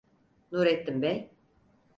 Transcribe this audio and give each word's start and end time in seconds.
Nurettin 0.51 1.01
bey: 1.01 1.29